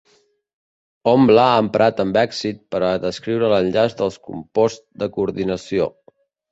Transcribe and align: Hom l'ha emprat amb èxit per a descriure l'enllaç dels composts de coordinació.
Hom 1.11 1.27
l'ha 1.35 1.43
emprat 1.65 2.01
amb 2.05 2.17
èxit 2.23 2.65
per 2.73 2.81
a 2.89 2.91
descriure 3.07 3.53
l'enllaç 3.55 3.97
dels 4.03 4.21
composts 4.31 4.87
de 5.05 5.15
coordinació. 5.19 5.95